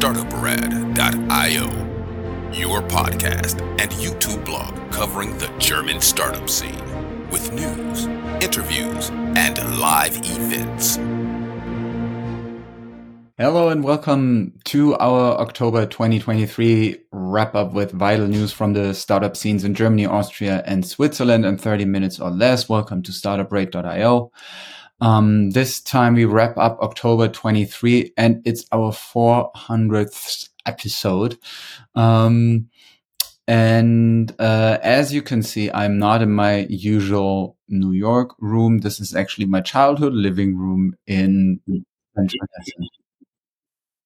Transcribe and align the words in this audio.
StartupRad.io, 0.00 1.66
your 2.54 2.80
podcast 2.80 3.60
and 3.78 3.90
YouTube 3.92 4.42
blog 4.46 4.90
covering 4.90 5.36
the 5.36 5.52
German 5.58 6.00
startup 6.00 6.48
scene 6.48 6.80
with 7.28 7.52
news, 7.52 8.06
interviews, 8.42 9.10
and 9.10 9.58
live 9.78 10.16
events. 10.16 10.96
Hello 13.36 13.68
and 13.68 13.84
welcome 13.84 14.54
to 14.64 14.94
our 14.94 15.38
October 15.38 15.84
2023 15.84 16.96
wrap 17.12 17.54
up 17.54 17.74
with 17.74 17.92
vital 17.92 18.26
news 18.26 18.54
from 18.54 18.72
the 18.72 18.94
startup 18.94 19.36
scenes 19.36 19.64
in 19.64 19.74
Germany, 19.74 20.06
Austria, 20.06 20.62
and 20.64 20.86
Switzerland 20.86 21.44
in 21.44 21.58
30 21.58 21.84
minutes 21.84 22.18
or 22.18 22.30
less. 22.30 22.70
Welcome 22.70 23.02
to 23.02 23.12
StartupRad.io. 23.12 24.32
Um, 25.00 25.50
this 25.50 25.80
time 25.80 26.14
we 26.14 26.24
wrap 26.24 26.56
up 26.58 26.78
October 26.80 27.28
23 27.28 28.12
and 28.16 28.42
it's 28.44 28.66
our 28.72 28.92
400th 28.92 30.48
episode. 30.66 31.38
Um, 31.94 32.68
and 33.48 34.32
uh, 34.38 34.78
as 34.82 35.12
you 35.12 35.22
can 35.22 35.42
see, 35.42 35.70
I'm 35.72 35.98
not 35.98 36.22
in 36.22 36.30
my 36.30 36.66
usual 36.68 37.56
New 37.68 37.92
York 37.92 38.34
room. 38.38 38.78
This 38.78 39.00
is 39.00 39.14
actually 39.14 39.46
my 39.46 39.60
childhood 39.60 40.12
living 40.12 40.56
room 40.56 40.94
in 41.06 41.60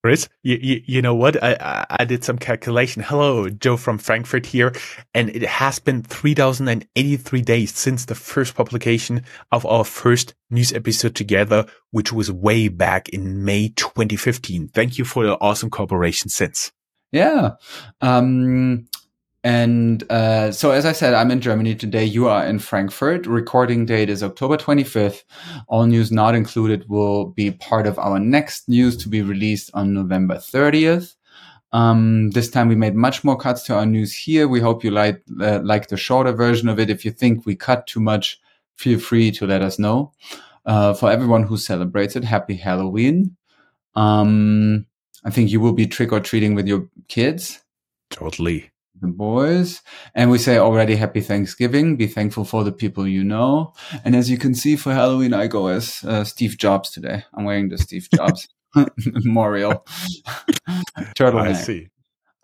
Chris, 0.05 0.29
you, 0.43 0.59
you, 0.61 0.83
you, 0.85 1.01
know 1.01 1.15
what? 1.15 1.43
I, 1.43 1.87
I 1.89 2.05
did 2.05 2.25
some 2.25 2.37
calculation. 2.37 3.03
Hello, 3.03 3.49
Joe 3.49 3.79
from 3.79 3.97
Frankfurt 3.97 4.45
here. 4.45 4.71
And 5.15 5.31
it 5.31 5.45
has 5.45 5.79
been 5.79 6.03
3,083 6.03 7.41
days 7.41 7.75
since 7.75 8.05
the 8.05 8.15
first 8.15 8.55
publication 8.55 9.25
of 9.51 9.65
our 9.65 9.83
first 9.83 10.35
news 10.51 10.75
episode 10.75 11.15
together, 11.15 11.65
which 11.91 12.13
was 12.13 12.31
way 12.31 12.69
back 12.69 13.09
in 13.09 13.47
May 13.47 13.71
2015. 13.71 14.69
Thank 14.69 14.99
you 14.99 15.07
for 15.07 15.25
your 15.25 15.39
awesome 15.41 15.71
cooperation 15.71 16.29
since. 16.29 16.71
Yeah. 17.11 17.53
Um, 18.03 18.87
and 19.45 20.03
uh, 20.11 20.53
so, 20.53 20.71
as 20.71 20.87
I 20.87 20.93
said, 20.93 21.13
I'm 21.13 21.31
in 21.31 21.43
Germany 21.43 21.75
today. 21.75 22.07
You 22.07 22.29
are 22.29 22.47
in 22.47 22.59
Frankfurt. 22.59 23.27
Recording 23.27 23.85
date 23.85 24.09
is 24.09 24.23
October 24.23 24.57
25th. 24.57 25.23
All 25.69 25.85
news 25.85 26.11
not 26.11 26.35
included 26.35 26.89
will 26.89 27.27
be 27.27 27.51
part 27.51 27.87
of 27.87 27.99
our 27.99 28.19
next 28.19 28.71
news 28.71 28.97
to 28.97 29.09
be 29.11 29.21
released 29.21 29.71
on 29.75 29.93
November 29.93 30.37
30th. 30.37 31.15
Um, 31.73 32.31
this 32.31 32.51
time 32.51 32.69
we 32.69 32.75
made 32.75 32.95
much 32.95 33.23
more 33.23 33.37
cuts 33.37 33.65
to 33.65 33.75
our 33.75 33.85
news 33.85 34.17
here. 34.17 34.49
We 34.49 34.61
hope 34.61 34.83
you 34.83 34.91
like 34.91 35.23
uh, 35.39 35.61
like 35.63 35.89
the 35.89 35.99
shorter 35.99 36.33
version 36.33 36.71
of 36.71 36.81
it. 36.81 36.89
If 36.89 37.05
you 37.05 37.11
think 37.11 37.45
we 37.45 37.55
cut 37.55 37.87
too 37.87 38.01
much, 38.01 38.41
feel 38.77 38.99
free 38.99 39.31
to 39.33 39.47
let 39.47 39.61
us 39.61 39.79
know. 39.79 40.13
Uh, 40.65 40.95
for 40.95 41.11
everyone 41.11 41.43
who 41.43 41.59
celebrates 41.59 42.17
it, 42.17 42.25
happy 42.25 42.57
Halloween. 42.57 43.37
Um, 43.95 44.87
I 45.23 45.29
think 45.29 45.51
you 45.51 45.61
will 45.61 45.75
be 45.75 45.87
trick 45.87 46.13
or 46.13 46.21
treating 46.21 46.55
with 46.55 46.67
your 46.67 46.89
kids. 47.09 47.63
Totally 48.09 48.71
the 49.01 49.09
boys. 49.09 49.83
And 50.15 50.31
we 50.31 50.39
say 50.39 50.59
already 50.59 50.97
happy 50.97 51.21
Thanksgiving. 51.21 51.97
Be 51.97 52.07
thankful 52.07 52.45
for 52.45 52.65
the 52.65 52.73
people 52.73 53.07
you 53.07 53.25
know. 53.25 53.73
And 54.05 54.15
as 54.15 54.31
you 54.31 54.39
can 54.39 54.55
see 54.55 54.77
for 54.77 54.93
Halloween, 54.93 55.35
I 55.35 55.47
go 55.47 55.69
as 55.69 56.05
uh, 56.05 56.25
Steve 56.25 56.59
Jobs 56.59 56.91
today. 56.91 57.25
I'm 57.35 57.45
wearing 57.45 57.69
the 57.69 57.79
Steve 57.79 58.09
Jobs 58.15 58.49
memorial 58.75 59.85
turtleneck. 61.17 61.49
I 61.49 61.53
see. 61.55 61.89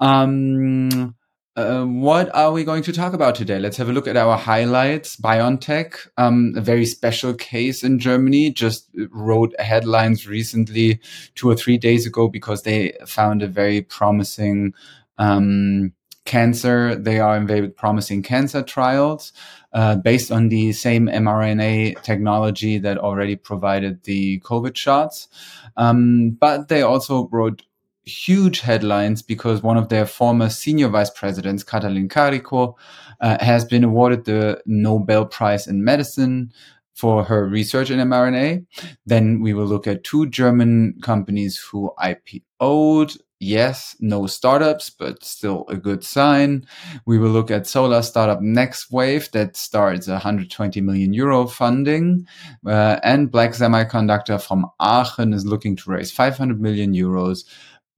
Um, 0.01 1.15
uh, 1.57 1.85
what 1.85 2.35
are 2.35 2.53
we 2.53 2.65
going 2.65 2.83
to 2.85 2.93
talk 2.93 3.13
about 3.13 3.35
today? 3.35 3.59
Let's 3.59 3.77
have 3.77 3.89
a 3.89 3.93
look 3.93 4.07
at 4.07 4.17
our 4.17 4.37
highlights. 4.37 5.17
BioNTech, 5.17 6.09
um, 6.17 6.55
a 6.57 6.61
very 6.61 6.87
special 6.87 7.35
case 7.35 7.83
in 7.83 7.99
Germany, 7.99 8.53
just 8.53 8.89
wrote 9.11 9.59
headlines 9.61 10.27
recently, 10.27 11.01
two 11.35 11.51
or 11.51 11.57
three 11.57 11.77
days 11.77 12.07
ago, 12.07 12.29
because 12.29 12.63
they 12.63 12.97
found 13.05 13.43
a 13.43 13.49
very 13.49 13.83
promising 13.83 14.73
um, 15.19 15.93
cancer. 16.25 16.95
They 16.95 17.21
are 17.21 17.37
in 17.37 17.47
very 17.47 17.69
promising 17.69 18.23
cancer 18.23 18.63
trials 18.63 19.33
uh, 19.73 19.97
based 19.97 20.31
on 20.31 20.49
the 20.49 20.73
same 20.73 21.07
mRNA 21.07 22.03
technology 22.03 22.79
that 22.79 22.99
already 22.99 23.37
provided 23.37 24.03
the 24.05 24.41
COVID 24.41 24.77
shots. 24.77 25.29
Um, 25.77 26.31
but 26.41 26.69
they 26.69 26.83
also 26.83 27.29
wrote 27.29 27.63
huge 28.05 28.61
headlines 28.61 29.23
because 29.23 29.63
one 29.63 29.77
of 29.77 29.89
their 29.89 30.07
former 30.07 30.49
senior 30.49 30.89
vice 30.89 31.11
presidents, 31.11 31.63
Katalin 31.63 32.09
Karikó, 32.09 32.75
uh, 33.21 33.37
has 33.41 33.65
been 33.65 33.85
awarded 33.85 34.25
the 34.25 34.61
Nobel 34.67 35.27
Prize 35.27 35.67
in 35.67 35.85
Medicine 35.85 36.53
for 36.95 37.25
her 37.25 37.47
research 37.47 37.91
in 37.91 37.99
mRNA. 37.99 38.67
Then 39.07 39.41
we 39.41 39.55
will 39.55 39.67
look 39.67 39.87
at 39.87 40.05
two 40.05 40.29
German 40.29 40.99
companies 41.03 41.59
who 41.59 41.93
IPO'd 41.99 43.17
yes, 43.41 43.97
no 43.99 44.27
startups, 44.27 44.91
but 44.91 45.25
still 45.25 45.65
a 45.69 45.77
good 45.77 46.05
sign. 46.05 46.67
We 47.07 47.19
will 47.19 47.31
look 47.31 47.51
at 47.51 47.67
solar 47.67 48.03
startup 48.03 48.41
Nexwafe 48.41 49.31
that 49.33 49.57
starts 49.57 50.07
120 50.07 50.81
million 50.83 51.13
euro 51.13 51.47
funding. 51.47 52.27
Uh, 52.65 53.01
and 53.03 53.31
Black 53.31 53.53
Semiconductor 53.53 54.41
from 54.41 54.67
Aachen 54.79 55.33
is 55.33 55.47
looking 55.47 55.75
to 55.77 55.91
raise 55.91 56.13
500 56.13 56.61
million 56.61 56.93
euros. 56.95 57.45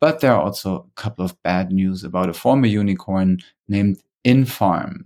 But 0.01 0.21
there 0.21 0.33
are 0.33 0.43
also 0.43 0.77
a 0.77 1.01
couple 1.01 1.25
of 1.25 1.41
bad 1.43 1.71
news 1.73 2.03
about 2.05 2.29
a 2.29 2.33
former 2.33 2.67
unicorn 2.67 3.39
named 3.69 4.01
Infarm. 4.25 5.05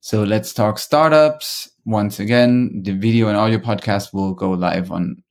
So 0.00 0.22
let's 0.22 0.52
talk 0.52 0.78
startups. 0.78 1.70
Once 1.84 2.20
again, 2.20 2.82
the 2.82 2.92
video 2.92 3.28
and 3.28 3.36
audio 3.36 3.58
podcast 3.58 4.12
will 4.12 4.34
go 4.34 4.50
live 4.50 4.90
on 4.90 5.22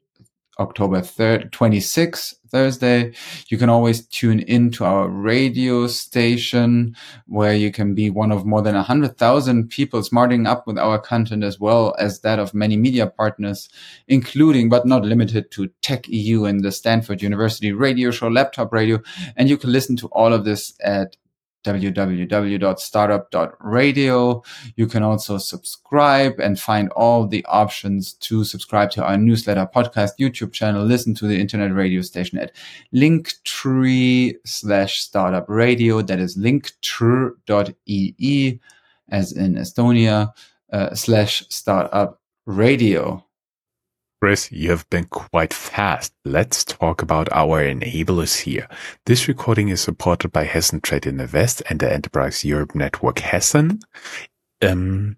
October 0.59 1.01
3rd, 1.01 1.51
26th, 1.51 2.35
Thursday. 2.51 3.13
You 3.47 3.57
can 3.57 3.69
always 3.69 4.05
tune 4.05 4.39
in 4.41 4.71
to 4.71 4.85
our 4.85 5.07
radio 5.07 5.87
station 5.87 6.95
where 7.27 7.53
you 7.53 7.71
can 7.71 7.95
be 7.95 8.09
one 8.09 8.31
of 8.31 8.45
more 8.45 8.61
than 8.61 8.75
100,000 8.75 9.69
people 9.69 10.03
smarting 10.03 10.45
up 10.45 10.67
with 10.67 10.77
our 10.77 10.99
content 10.99 11.43
as 11.43 11.59
well 11.59 11.95
as 11.97 12.19
that 12.19 12.39
of 12.39 12.53
many 12.53 12.77
media 12.77 13.07
partners, 13.07 13.69
including 14.07 14.69
but 14.69 14.85
not 14.85 15.03
limited 15.03 15.49
to 15.51 15.69
Tech 15.81 16.07
EU 16.09 16.45
and 16.45 16.63
the 16.63 16.71
Stanford 16.71 17.21
University 17.21 17.71
radio 17.71 18.11
show 18.11 18.27
Laptop 18.27 18.73
Radio. 18.73 19.01
And 19.35 19.49
you 19.49 19.57
can 19.57 19.71
listen 19.71 19.95
to 19.97 20.07
all 20.07 20.33
of 20.33 20.45
this 20.45 20.73
at 20.81 21.15
www.startup.radio. 21.63 24.43
You 24.75 24.87
can 24.87 25.03
also 25.03 25.37
subscribe 25.37 26.39
and 26.39 26.59
find 26.59 26.89
all 26.91 27.27
the 27.27 27.45
options 27.45 28.13
to 28.13 28.43
subscribe 28.43 28.89
to 28.91 29.03
our 29.03 29.17
newsletter, 29.17 29.67
podcast, 29.73 30.11
YouTube 30.19 30.51
channel, 30.53 30.83
listen 30.83 31.15
to 31.15 31.27
the 31.27 31.39
internet 31.39 31.73
radio 31.73 32.01
station 32.01 32.37
at 32.39 32.51
linktree 32.93 34.35
slash 34.45 35.01
startup 35.01 35.45
radio. 35.47 36.01
That 36.01 36.19
is 36.19 36.37
linktree.ee 36.37 38.59
as 39.09 39.31
in 39.33 39.55
Estonia 39.55 40.33
uh, 40.71 40.95
slash 40.95 41.43
startup 41.49 42.21
radio. 42.45 43.25
Chris, 44.21 44.51
you 44.51 44.69
have 44.69 44.87
been 44.91 45.05
quite 45.05 45.51
fast. 45.51 46.13
Let's 46.25 46.63
talk 46.63 47.01
about 47.01 47.27
our 47.31 47.59
enablers 47.63 48.41
here. 48.41 48.67
This 49.07 49.27
recording 49.27 49.69
is 49.69 49.81
supported 49.81 50.31
by 50.31 50.45
Hessen 50.45 50.79
Trade 50.83 51.07
Invest 51.07 51.63
and 51.67 51.79
the 51.79 51.91
Enterprise 51.91 52.45
Europe 52.45 52.75
Network 52.75 53.17
Hessen. 53.17 53.79
Um, 54.61 55.17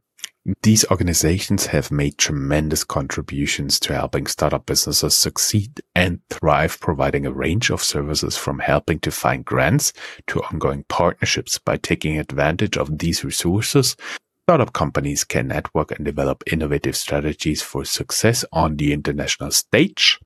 these 0.61 0.85
organizations 0.89 1.65
have 1.65 1.91
made 1.91 2.17
tremendous 2.17 2.85
contributions 2.85 3.77
to 3.81 3.93
helping 3.93 4.25
startup 4.25 4.65
businesses 4.65 5.13
succeed 5.13 5.81
and 5.93 6.21
thrive, 6.29 6.79
providing 6.79 7.25
a 7.25 7.33
range 7.33 7.71
of 7.71 7.83
services 7.83 8.37
from 8.37 8.59
helping 8.59 8.99
to 8.99 9.11
find 9.11 9.43
grants 9.43 9.91
to 10.27 10.41
ongoing 10.43 10.85
partnerships 10.87 11.57
by 11.57 11.75
taking 11.75 12.17
advantage 12.17 12.77
of 12.77 12.99
these 12.99 13.25
resources 13.25 13.97
Startup 14.45 14.73
companies 14.73 15.23
can 15.23 15.47
network 15.47 15.91
and 15.91 16.03
develop 16.03 16.43
innovative 16.51 16.97
strategies 16.97 17.61
for 17.61 17.85
success 17.85 18.43
on 18.51 18.75
the 18.75 18.91
international 18.91 19.51
stage, 19.51 20.19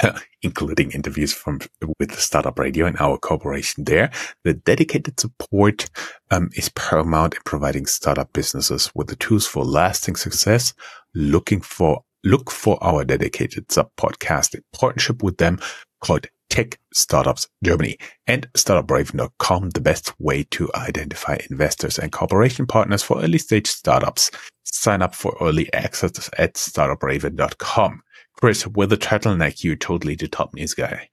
including 0.42 0.92
interviews 0.92 1.32
from 1.32 1.58
with 1.98 2.10
the 2.10 2.20
Startup 2.20 2.56
Radio 2.56 2.86
and 2.86 2.96
our 3.00 3.18
cooperation 3.18 3.82
there. 3.84 4.12
The 4.44 4.54
dedicated 4.54 5.18
support 5.18 5.90
um, 6.30 6.50
is 6.52 6.68
paramount 6.76 7.34
in 7.34 7.40
providing 7.44 7.86
startup 7.86 8.32
businesses 8.32 8.92
with 8.94 9.08
the 9.08 9.16
tools 9.16 9.48
for 9.48 9.64
lasting 9.64 10.14
success. 10.14 10.72
Looking 11.12 11.60
for 11.60 12.04
look 12.22 12.52
for 12.52 12.78
our 12.82 13.04
dedicated 13.04 13.72
sub 13.72 13.90
podcast 13.98 14.54
in 14.54 14.62
partnership 14.72 15.24
with 15.24 15.38
them 15.38 15.58
called 16.00 16.28
Tech 16.54 16.78
Startups 16.92 17.48
Germany 17.64 17.98
and 18.28 18.46
startupraven.com, 18.52 19.70
the 19.70 19.80
best 19.80 20.14
way 20.20 20.44
to 20.52 20.70
identify 20.76 21.36
investors 21.50 21.98
and 21.98 22.12
cooperation 22.12 22.64
partners 22.64 23.02
for 23.02 23.20
early 23.20 23.38
stage 23.38 23.66
startups. 23.66 24.30
Sign 24.62 25.02
up 25.02 25.16
for 25.16 25.36
early 25.40 25.72
access 25.72 26.30
at 26.38 26.54
startupraven.com. 26.54 28.02
Chris, 28.34 28.68
with 28.68 28.92
a 28.92 28.96
turtleneck, 28.96 29.64
you're 29.64 29.74
totally 29.74 30.14
the 30.14 30.28
top 30.28 30.54
news 30.54 30.74
guy. 30.74 31.08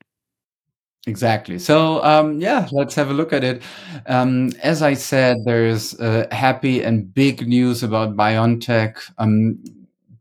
Exactly. 1.08 1.58
So, 1.58 2.04
um, 2.04 2.40
yeah, 2.40 2.70
let's 2.72 2.94
have 2.94 3.10
a 3.10 3.14
look 3.14 3.34
at 3.34 3.44
it. 3.44 3.64
Um, 4.06 4.52
as 4.62 4.84
I 4.84 4.94
said, 4.94 5.38
there's 5.46 6.00
uh, 6.00 6.28
happy 6.32 6.84
and 6.84 7.12
big 7.12 7.48
news 7.48 7.82
about 7.82 8.16
BioNTech. 8.16 9.12
Um, 9.18 9.58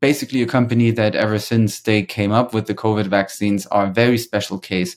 basically 0.01 0.43
a 0.43 0.47
company 0.47 0.91
that 0.91 1.15
ever 1.15 1.39
since 1.39 1.81
they 1.81 2.03
came 2.03 2.33
up 2.33 2.55
with 2.55 2.67
the 2.67 2.75
COVID 2.75 3.07
vaccines 3.07 3.67
are 3.67 3.87
a 3.87 3.93
very 3.93 4.19
special 4.19 4.59
case 4.59 4.97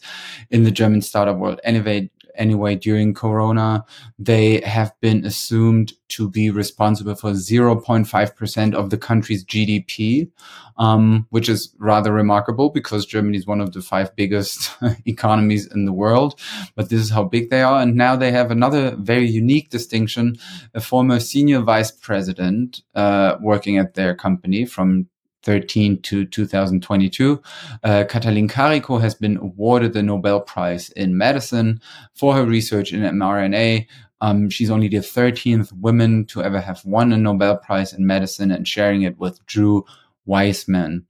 in 0.50 0.64
the 0.64 0.72
German 0.72 1.02
startup 1.02 1.38
world. 1.38 1.60
Anyway, 1.64 2.10
anyway, 2.36 2.76
during 2.76 3.14
Corona, 3.14 3.86
they 4.18 4.62
have 4.62 4.94
been 5.02 5.26
assumed 5.26 5.94
to 6.10 6.30
be 6.30 6.50
responsible 6.50 7.16
for 7.16 7.32
0.5% 7.32 8.74
of 8.74 8.90
the 8.90 8.98
country's 8.98 9.44
GDP, 9.44 10.30
um, 10.78 11.26
which 11.30 11.50
is 11.50 11.74
rather 11.80 12.14
remarkable 12.14 12.70
because 12.70 13.06
Germany 13.06 13.38
is 13.38 13.48
one 13.48 13.62
of 13.62 13.74
the 13.74 13.82
five 13.82 14.16
biggest 14.16 14.72
economies 15.06 15.66
in 15.74 15.86
the 15.86 15.94
world. 15.94 16.40
But 16.76 16.90
this 16.90 17.02
is 17.02 17.10
how 17.10 17.24
big 17.24 17.50
they 17.50 17.62
are. 17.62 17.82
And 17.82 17.96
now 17.96 18.16
they 18.16 18.32
have 18.32 18.52
another 18.52 18.96
very 18.96 19.28
unique 19.28 19.70
distinction. 19.70 20.36
A 20.74 20.82
former 20.82 21.20
senior 21.20 21.62
vice 21.62 21.92
president 21.92 22.82
uh, 22.96 23.38
working 23.42 23.78
at 23.78 23.96
their 23.96 24.16
company 24.16 24.66
from 24.66 25.08
2013 25.44 26.02
to 26.02 26.26
2022. 26.26 27.42
Uh, 27.84 28.04
Katalin 28.08 28.50
Karikó 28.50 29.00
has 29.00 29.16
been 29.16 29.38
awarded 29.38 29.94
the 29.94 30.04
Nobel 30.04 30.42
Prize 30.42 30.90
in 30.92 31.18
Medicine 31.18 31.82
for 32.14 32.34
her 32.34 32.46
research 32.46 32.94
in 32.94 33.02
mRNA. 33.02 33.88
Um, 34.22 34.50
she's 34.50 34.72
only 34.72 34.88
the 34.88 34.98
13th 34.98 35.74
woman 35.74 36.26
to 36.26 36.42
ever 36.42 36.62
have 36.62 36.84
won 36.86 37.12
a 37.12 37.18
Nobel 37.18 37.58
Prize 37.58 37.94
in 37.94 38.08
medicine 38.08 38.52
and 38.52 38.68
sharing 38.68 39.02
it 39.02 39.18
with 39.20 39.46
Drew 39.46 39.86
Weissman. 40.26 41.06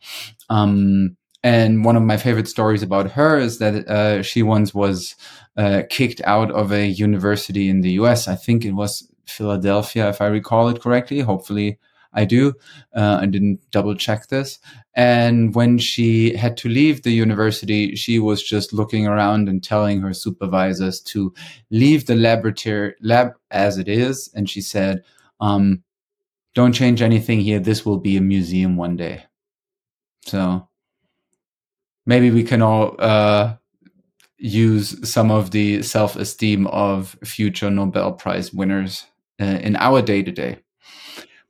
Um, 0.50 1.16
and 1.44 1.86
one 1.86 1.96
of 1.96 2.04
my 2.04 2.18
favorite 2.18 2.48
stories 2.48 2.82
about 2.82 3.12
her 3.12 3.38
is 3.38 3.60
that 3.60 3.88
uh, 3.88 4.24
she 4.24 4.42
once 4.42 4.74
was 4.74 5.16
uh, 5.58 5.84
kicked 5.90 6.22
out 6.24 6.50
of 6.52 6.72
a 6.72 6.88
university 6.88 7.70
in 7.70 7.82
the 7.82 7.92
US. 7.92 8.28
I 8.28 8.36
think 8.36 8.66
it 8.66 8.72
was 8.72 9.08
Philadelphia, 9.28 10.10
if 10.10 10.22
I 10.22 10.28
recall 10.28 10.70
it 10.70 10.82
correctly. 10.82 11.20
Hopefully, 11.20 11.78
I 12.14 12.26
do. 12.26 12.54
Uh, 12.96 13.20
I 13.22 13.26
didn't 13.26 13.60
double 13.72 13.96
check 13.96 14.28
this. 14.28 14.60
And 14.96 15.56
when 15.56 15.80
she 15.80 16.36
had 16.36 16.58
to 16.58 16.70
leave 16.70 17.02
the 17.02 17.12
university, 17.12 17.96
she 17.96 18.20
was 18.20 18.44
just 18.44 18.74
looking 18.74 19.08
around 19.08 19.50
and 19.50 19.64
telling 19.64 20.02
her 20.02 20.14
supervisors 20.14 21.02
to 21.02 21.34
leave 21.72 22.06
the 22.06 22.16
laboratory 22.16 22.96
lab 23.02 23.34
as 23.50 23.78
it 23.78 23.88
is. 23.88 24.30
And 24.36 24.50
she 24.50 24.62
said, 24.62 25.04
um, 25.40 25.84
don't 26.54 26.74
change 26.74 27.02
anything 27.02 27.42
here. 27.42 27.60
This 27.60 27.86
will 27.86 28.00
be 28.00 28.18
a 28.18 28.22
museum 28.22 28.78
one 28.78 28.96
day. 28.96 29.26
So 30.26 30.70
maybe 32.06 32.30
we 32.30 32.44
can 32.44 32.62
all, 32.62 32.96
uh, 33.00 33.56
use 34.38 35.10
some 35.10 35.32
of 35.32 35.52
the 35.52 35.82
self-esteem 35.82 36.68
of 36.68 37.18
future 37.24 37.72
Nobel 37.72 38.12
Prize 38.12 38.54
winners 38.54 39.06
uh, 39.42 39.46
in 39.46 39.76
our 39.78 40.02
day 40.02 40.22
to 40.22 40.32
day. 40.32 40.60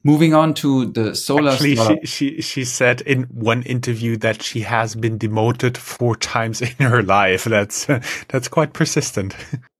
Moving 0.03 0.33
on 0.33 0.53
to 0.55 0.88
the 0.88 1.15
solar. 1.15 1.51
Actually, 1.51 1.75
she, 1.75 2.05
she 2.05 2.41
she 2.41 2.65
said 2.65 3.01
in 3.01 3.23
one 3.23 3.63
interview 3.63 4.17
that 4.17 4.41
she 4.41 4.61
has 4.61 4.95
been 4.95 5.17
demoted 5.17 5.77
four 5.77 6.15
times 6.17 6.61
in 6.61 6.75
her 6.79 7.01
life. 7.01 7.45
That's 7.45 7.85
that's 8.27 8.47
quite 8.47 8.73
persistent. 8.73 9.35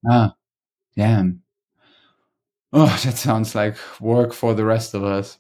Ah, 0.10 0.36
damn. 0.96 1.44
Oh, 2.76 2.88
that 3.04 3.18
sounds 3.18 3.54
like 3.54 3.78
work 4.02 4.34
for 4.34 4.56
the 4.56 4.66
rest 4.66 4.96
of 4.96 5.04
us. 5.04 5.38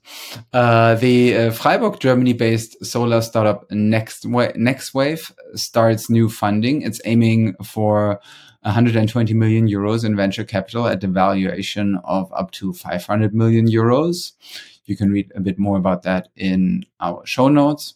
Uh, 0.53 0.94
the 0.95 1.35
uh, 1.35 1.51
Freiburg, 1.51 2.00
Germany-based 2.00 2.85
solar 2.85 3.21
startup 3.21 3.69
Next 3.71 4.24
Wa- 4.24 4.51
Nexwafe 4.51 5.31
starts 5.56 6.12
new 6.12 6.30
funding. 6.30 6.83
It's 6.83 7.01
aiming 7.06 7.56
for 7.63 8.19
120 8.62 9.33
million 9.33 9.68
euros 9.68 10.06
in 10.06 10.15
venture 10.15 10.44
capital 10.44 10.88
at 10.88 11.03
a 11.03 11.07
valuation 11.07 12.00
of 12.03 12.31
up 12.33 12.51
to 12.51 12.71
500 12.71 13.33
million 13.33 13.68
euros. 13.68 14.33
You 14.85 14.97
can 14.97 15.12
read 15.12 15.31
a 15.35 15.39
bit 15.39 15.57
more 15.57 15.77
about 15.77 16.03
that 16.03 16.30
in 16.35 16.85
our 17.00 17.25
show 17.25 17.47
notes 17.47 17.95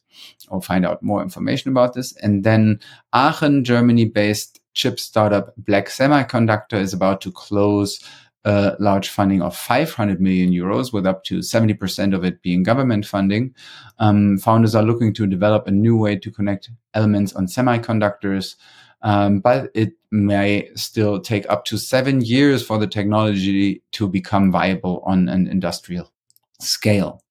or 0.50 0.62
find 0.62 0.86
out 0.86 1.04
more 1.04 1.22
information 1.22 1.72
about 1.72 1.94
this. 1.94 2.16
And 2.18 2.44
then 2.44 2.80
Aachen, 3.14 3.64
Germany 3.64 4.06
based 4.06 4.60
chip 4.74 5.00
startup 5.00 5.54
Black 5.58 5.88
Semiconductor 5.88 6.80
is 6.80 6.94
about 6.94 7.22
to 7.22 7.32
close 7.32 8.00
a 8.46 8.78
large 8.80 9.10
funding 9.10 9.42
of 9.42 9.58
500 9.58 10.22
million 10.22 10.52
euros, 10.52 10.94
with 10.94 11.06
up 11.06 11.26
to 11.26 11.40
70% 11.40 12.16
of 12.16 12.24
it 12.24 12.42
being 12.42 12.64
government 12.64 13.06
funding. 13.06 13.54
Um, 14.00 14.38
founders 14.38 14.74
are 14.74 14.84
looking 14.84 15.14
to 15.16 15.28
develop 15.28 15.68
a 15.68 15.72
new 15.72 15.98
way 15.98 16.16
to 16.16 16.32
connect 16.32 16.70
elements 16.94 17.34
on 17.34 17.48
semiconductors, 17.48 18.56
um, 19.02 19.40
but 19.42 19.70
it 19.74 19.94
may 20.12 20.70
still 20.76 21.20
take 21.20 21.50
up 21.50 21.66
to 21.66 21.78
seven 21.78 22.22
years 22.22 22.66
for 22.66 22.78
the 22.78 22.88
technology 22.88 23.84
to 23.92 24.08
become 24.08 24.50
viable 24.50 25.04
on 25.06 25.28
an 25.28 25.48
industrial 25.48 26.10
scale. 26.60 27.22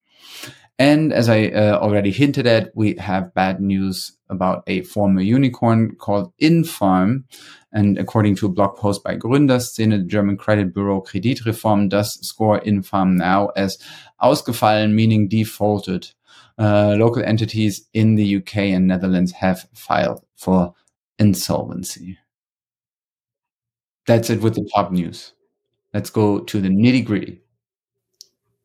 And 0.79 1.13
as 1.13 1.29
I 1.31 1.47
uh, 1.47 1.79
already 1.81 2.11
hinted 2.11 2.47
at, 2.47 2.71
we 2.75 2.97
have 2.97 3.33
bad 3.33 3.61
news 3.61 4.13
about 4.29 4.63
a 4.67 4.83
former 4.83 5.23
unicorn 5.23 5.95
called 5.97 6.33
Infarm. 6.39 7.25
And 7.73 7.99
according 7.99 8.37
to 8.37 8.47
a 8.47 8.51
blog 8.51 8.77
post 8.77 9.03
by 9.03 9.17
Gründerszene, 9.17 9.91
the 9.91 9.99
German 9.99 10.37
credit 10.37 10.75
bureau 10.75 11.01
Kreditreform 11.01 11.89
does 11.89 12.27
score 12.27 12.61
Infarm 12.61 13.17
now 13.17 13.49
as 13.57 13.79
ausgefallen, 14.23 14.93
meaning 14.93 15.29
defaulted. 15.29 16.11
Uh, 16.59 16.95
local 16.99 17.23
entities 17.23 17.87
in 17.93 18.15
the 18.15 18.37
UK 18.37 18.57
and 18.57 18.87
Netherlands 18.87 19.33
have 19.33 19.67
filed 19.75 20.25
for 20.37 20.75
insolvency. 21.19 22.19
That's 24.07 24.31
it 24.31 24.41
with 24.41 24.55
the 24.55 24.69
top 24.75 24.93
news. 24.93 25.33
Let's 25.93 26.11
go 26.11 26.41
to 26.41 26.61
the 26.61 26.69
nitty 26.69 27.05
gritty. 27.05 27.43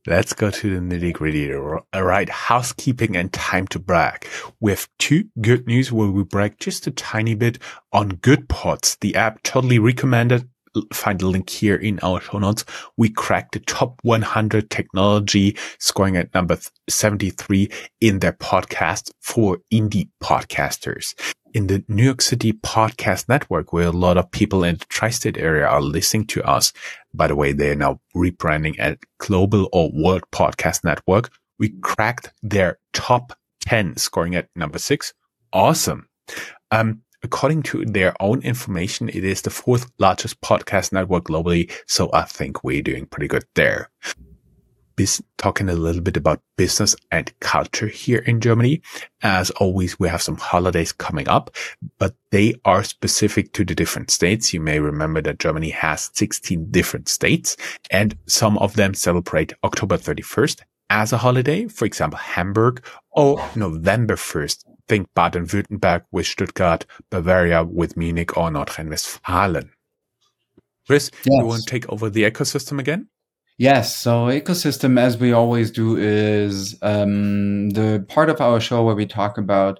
Let's 0.08 0.34
go 0.34 0.50
to 0.50 0.80
the 0.80 0.80
nitty 0.80 1.14
gritty. 1.14 1.54
All 1.54 1.84
right. 1.94 2.28
Housekeeping 2.28 3.16
and 3.16 3.32
time 3.32 3.68
to 3.68 3.78
brag. 3.78 4.28
We 4.60 4.72
have 4.72 4.90
two 4.98 5.26
good 5.40 5.68
news 5.68 5.92
where 5.92 6.10
we 6.10 6.24
brag 6.24 6.60
just 6.60 6.88
a 6.88 6.92
tiny 6.92 7.36
bit 7.36 7.60
on 7.94 8.14
Goodpods, 8.14 8.98
the 9.00 9.16
app 9.16 9.44
totally 9.44 9.78
recommended. 9.78 10.50
Find 10.94 11.20
the 11.20 11.28
link 11.28 11.50
here 11.50 11.76
in 11.76 12.00
our 12.02 12.22
show 12.22 12.40
notes. 12.40 12.66
We 12.98 13.10
cracked 13.10 13.54
the 13.54 13.60
top 13.60 14.00
100 14.04 14.70
technology 14.70 15.58
scoring 15.80 16.18
at 16.18 16.34
number 16.34 16.58
73 16.90 17.70
in 18.00 18.20
their 18.20 18.34
podcast 18.34 19.12
for 19.20 19.60
indie 19.72 20.10
podcasters 20.24 21.14
in 21.54 21.68
the 21.68 21.84
New 21.88 22.04
York 22.04 22.22
City 22.22 22.54
podcast 22.54 23.28
network, 23.28 23.74
where 23.74 23.88
a 23.88 23.92
lot 23.92 24.18
of 24.18 24.32
people 24.32 24.64
in 24.64 24.78
the 24.78 24.86
tri-state 24.86 25.38
area 25.38 25.66
are 25.66 25.82
listening 25.82 26.26
to 26.28 26.44
us. 26.44 26.74
By 27.14 27.28
the 27.28 27.36
way, 27.36 27.52
they 27.52 27.72
are 27.72 27.76
now 27.76 28.00
rebranding 28.16 28.76
at 28.80 29.00
Global 29.18 29.70
or 29.74 29.92
World 29.94 30.24
Podcast 30.32 30.84
Network. 30.84 31.30
We 31.60 31.70
cracked 31.82 32.32
their 32.42 32.80
top 32.94 33.34
10, 33.62 33.98
scoring 33.98 34.36
at 34.36 34.50
number 34.56 34.80
six. 34.80 35.14
Awesome. 35.54 36.08
Um, 36.72 37.02
according 37.24 37.64
to 37.64 37.86
their 37.86 38.14
own 38.20 38.42
information, 38.42 39.10
it 39.10 39.24
is 39.24 39.42
the 39.42 39.50
fourth 39.50 39.92
largest 40.00 40.42
podcast 40.42 40.92
network 40.92 41.26
globally. 41.26 41.72
So 41.88 42.10
I 42.14 42.24
think 42.24 42.64
we're 42.64 42.82
doing 42.82 43.06
pretty 43.06 43.28
good 43.28 43.46
there 43.56 43.90
bis- 45.02 45.24
talking 45.38 45.68
a 45.68 45.74
little 45.74 46.02
bit 46.02 46.18
about 46.18 46.42
business 46.58 46.96
and 47.12 47.34
culture 47.40 47.88
here 47.88 48.20
in 48.20 48.40
Germany. 48.40 48.82
As 49.24 49.50
always, 49.52 50.00
we 50.00 50.08
have 50.08 50.22
some 50.22 50.38
holidays 50.38 50.92
coming 50.92 51.28
up, 51.28 51.56
but 51.98 52.16
they 52.30 52.54
are 52.66 52.84
specific 52.84 53.54
to 53.54 53.66
the 53.66 53.74
different 53.76 54.12
states. 54.12 54.54
You 54.54 54.62
may 54.62 54.80
remember 54.80 55.22
that 55.24 55.40
Germany 55.40 55.72
has 55.72 56.12
16 56.14 56.70
different 56.70 57.10
states 57.10 57.58
and 57.90 58.16
some 58.28 58.58
of 58.60 58.76
them 58.76 58.94
celebrate 58.94 59.54
October 59.64 59.98
31st 59.98 60.62
as 60.92 61.14
a 61.14 61.18
holiday. 61.18 61.68
For 61.68 61.86
example, 61.86 62.20
Hamburg 62.20 62.86
or 63.12 63.44
November 63.56 64.16
1st. 64.16 64.66
Think 64.88 65.08
Baden-Württemberg 65.16 66.04
with 66.12 66.28
Stuttgart, 66.28 66.86
Bavaria 67.10 67.64
with 67.64 67.98
Munich 67.98 68.38
or 68.38 68.50
Nordrhein-Westfalen. 68.50 69.70
Chris, 70.88 71.12
yes. 71.24 71.40
you 71.40 71.46
want 71.46 71.64
to 71.64 71.70
take 71.70 71.88
over 71.90 72.10
the 72.10 72.24
ecosystem 72.24 72.80
again? 72.80 73.08
Yes. 73.58 73.96
So 73.96 74.26
ecosystem, 74.26 75.00
as 75.00 75.18
we 75.18 75.34
always 75.34 75.70
do, 75.70 75.96
is 75.96 76.78
um, 76.82 77.70
the 77.70 78.04
part 78.08 78.30
of 78.30 78.42
our 78.42 78.60
show 78.60 78.84
where 78.84 78.96
we 78.96 79.06
talk 79.06 79.38
about 79.38 79.80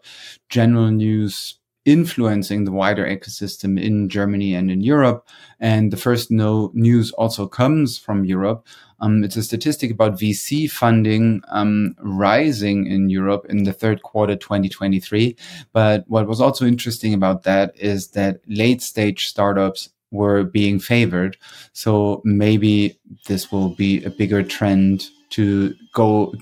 general 0.50 0.92
news 0.92 1.60
influencing 1.86 2.64
the 2.64 2.72
wider 2.72 3.06
ecosystem 3.06 3.82
in 3.82 4.08
Germany 4.08 4.54
and 4.54 4.70
in 4.70 4.82
Europe. 4.82 5.28
And 5.60 5.92
the 5.92 5.98
first 5.98 6.30
no 6.30 6.72
news 6.74 7.12
also 7.12 7.48
comes 7.48 7.98
from 7.98 8.26
Europe. 8.26 8.68
Um, 9.00 9.24
it's 9.24 9.36
a 9.36 9.42
statistic 9.42 9.90
about 9.90 10.20
VC 10.20 10.70
funding 10.70 11.42
um, 11.50 11.96
rising 12.00 12.86
in 12.86 13.10
Europe 13.10 13.48
in 13.50 13.64
the 13.64 13.74
third 13.74 14.04
quarter 14.04 14.36
2023. 14.36 15.36
But 15.74 16.06
what 16.08 16.28
was 16.28 16.40
also 16.40 16.66
interesting 16.66 17.14
about 17.14 17.44
that 17.44 17.74
is 17.76 18.10
that 18.10 18.42
late 18.48 18.82
stage 18.84 19.28
startups 19.28 19.90
were 20.12 20.44
being 20.44 20.80
favored. 20.80 21.38
So 21.74 22.22
maybe 22.24 23.00
this 23.28 23.52
will 23.52 23.70
be 23.70 24.04
a 24.04 24.10
bigger 24.10 24.44
trend 24.44 25.08
to 25.32 25.74
go 25.94 26.36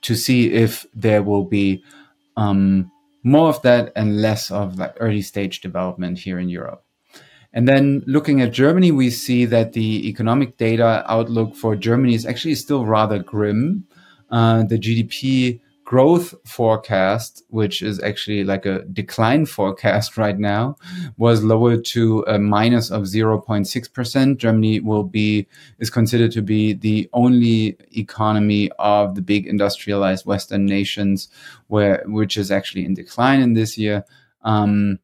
to 0.00 0.14
see 0.14 0.52
if 0.52 0.86
there 0.94 1.22
will 1.22 1.44
be 1.44 1.82
um, 2.36 2.90
more 3.22 3.48
of 3.48 3.62
that 3.62 3.92
and 3.94 4.20
less 4.20 4.50
of 4.50 4.78
like 4.78 4.96
early 5.00 5.22
stage 5.22 5.60
development 5.60 6.18
here 6.18 6.38
in 6.38 6.48
Europe. 6.48 6.84
And 7.52 7.66
then 7.66 8.02
looking 8.06 8.40
at 8.40 8.52
Germany, 8.52 8.92
we 8.92 9.10
see 9.10 9.44
that 9.46 9.72
the 9.72 10.08
economic 10.08 10.56
data 10.56 11.04
outlook 11.08 11.56
for 11.56 11.74
Germany 11.74 12.14
is 12.14 12.24
actually 12.24 12.54
still 12.54 12.86
rather 12.86 13.18
grim. 13.18 13.86
Uh, 14.30 14.62
the 14.62 14.78
GDP 14.78 15.60
growth 15.90 16.36
forecast, 16.46 17.42
which 17.48 17.82
is 17.82 18.00
actually 18.00 18.44
like 18.44 18.64
a 18.64 18.84
decline 18.92 19.44
forecast 19.44 20.16
right 20.24 20.38
now, 20.38 20.76
was 21.16 21.42
lowered 21.42 21.84
to 21.84 22.24
a 22.28 22.38
minus 22.38 22.92
of 22.92 23.02
0.6%. 23.02 24.36
Germany 24.36 24.78
will 24.78 25.02
be, 25.02 25.48
is 25.80 25.90
considered 25.90 26.30
to 26.30 26.42
be 26.42 26.74
the 26.74 27.10
only 27.12 27.76
economy 27.90 28.70
of 28.78 29.16
the 29.16 29.20
big 29.20 29.48
industrialized 29.48 30.24
Western 30.26 30.64
nations 30.64 31.26
where, 31.66 32.04
which 32.06 32.36
is 32.36 32.52
actually 32.52 32.84
in 32.84 32.94
decline 32.94 33.40
in 33.40 33.54
this 33.54 33.76
year. 33.76 34.04
Um, 34.42 35.00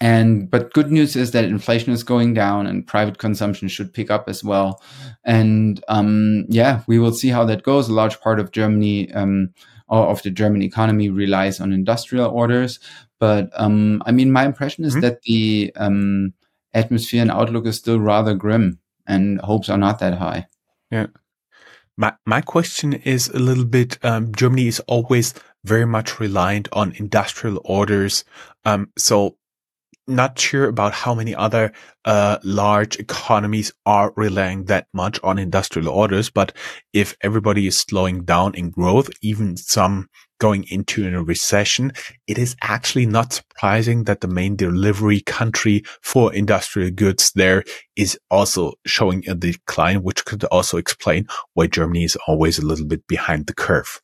and 0.00 0.50
but 0.50 0.72
good 0.72 0.90
news 0.90 1.14
is 1.14 1.30
that 1.30 1.44
inflation 1.44 1.92
is 1.92 2.02
going 2.02 2.34
down 2.34 2.66
and 2.66 2.84
private 2.84 3.18
consumption 3.18 3.68
should 3.68 3.94
pick 3.94 4.10
up 4.10 4.28
as 4.28 4.42
well. 4.42 4.82
And 5.22 5.84
um, 5.86 6.46
yeah, 6.48 6.82
we 6.88 6.98
will 6.98 7.12
see 7.12 7.28
how 7.28 7.44
that 7.44 7.62
goes. 7.62 7.88
A 7.88 7.92
large 7.92 8.20
part 8.20 8.40
of 8.40 8.50
Germany 8.50 9.12
um, 9.12 9.54
of 9.88 10.22
the 10.22 10.30
German 10.30 10.62
economy 10.62 11.08
relies 11.08 11.60
on 11.60 11.72
industrial 11.72 12.30
orders. 12.30 12.80
But 13.18 13.50
um, 13.54 14.02
I 14.06 14.12
mean, 14.12 14.32
my 14.32 14.44
impression 14.44 14.84
is 14.84 14.92
mm-hmm. 14.92 15.00
that 15.00 15.22
the 15.22 15.72
um, 15.76 16.34
atmosphere 16.72 17.22
and 17.22 17.30
outlook 17.30 17.66
is 17.66 17.76
still 17.76 18.00
rather 18.00 18.34
grim, 18.34 18.78
and 19.06 19.40
hopes 19.40 19.68
are 19.68 19.78
not 19.78 19.98
that 20.00 20.18
high. 20.18 20.46
Yeah. 20.90 21.06
My 21.96 22.14
my 22.26 22.40
question 22.40 22.92
is 22.92 23.28
a 23.28 23.38
little 23.38 23.64
bit. 23.64 23.98
Um, 24.04 24.34
Germany 24.34 24.66
is 24.66 24.80
always 24.80 25.34
very 25.64 25.86
much 25.86 26.20
reliant 26.20 26.68
on 26.72 26.92
industrial 26.96 27.60
orders. 27.64 28.24
Um, 28.64 28.90
so 28.98 29.36
not 30.06 30.38
sure 30.38 30.68
about 30.68 30.92
how 30.92 31.14
many 31.14 31.34
other 31.34 31.72
uh, 32.04 32.38
large 32.42 32.96
economies 32.96 33.72
are 33.86 34.12
relying 34.16 34.64
that 34.64 34.86
much 34.92 35.18
on 35.22 35.38
industrial 35.38 35.88
orders. 35.88 36.30
But 36.30 36.52
if 36.92 37.16
everybody 37.22 37.66
is 37.66 37.78
slowing 37.78 38.24
down 38.24 38.54
in 38.54 38.70
growth, 38.70 39.10
even 39.22 39.56
some 39.56 40.08
going 40.38 40.64
into 40.68 41.06
a 41.06 41.22
recession, 41.22 41.92
it 42.26 42.38
is 42.38 42.56
actually 42.60 43.06
not 43.06 43.32
surprising 43.32 44.04
that 44.04 44.20
the 44.20 44.28
main 44.28 44.56
delivery 44.56 45.20
country 45.20 45.82
for 46.02 46.34
industrial 46.34 46.90
goods 46.90 47.32
there 47.34 47.64
is 47.96 48.18
also 48.30 48.74
showing 48.84 49.26
a 49.28 49.34
decline, 49.34 50.02
which 50.02 50.24
could 50.24 50.44
also 50.44 50.76
explain 50.76 51.26
why 51.54 51.66
Germany 51.66 52.04
is 52.04 52.18
always 52.26 52.58
a 52.58 52.66
little 52.66 52.86
bit 52.86 53.06
behind 53.06 53.46
the 53.46 53.54
curve. 53.54 54.02